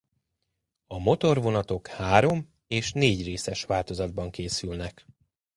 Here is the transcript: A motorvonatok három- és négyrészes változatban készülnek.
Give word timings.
A 0.87 0.97
motorvonatok 0.99 1.87
három- 1.87 2.53
és 2.67 2.91
négyrészes 2.93 3.63
változatban 3.63 4.31
készülnek. 4.31 5.05